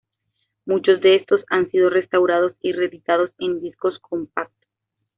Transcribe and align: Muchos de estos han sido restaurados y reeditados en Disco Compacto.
Muchos 0.65 0.99
de 1.01 1.15
estos 1.15 1.41
han 1.51 1.69
sido 1.69 1.91
restaurados 1.91 2.53
y 2.59 2.71
reeditados 2.73 3.29
en 3.37 3.61
Disco 3.61 3.91
Compacto. 4.01 4.67